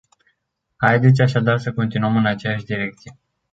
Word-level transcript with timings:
Haideți 0.75 1.21
așadar 1.21 1.57
să 1.57 1.73
continuăm 1.73 2.15
în 2.17 2.25
aceeași 2.25 2.65
direcție. 2.65 3.17